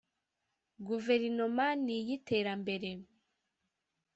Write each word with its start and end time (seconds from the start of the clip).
Guverinoma 0.87 1.65
n 1.83 1.87
iy 1.97 2.09
iterambere 2.17 2.91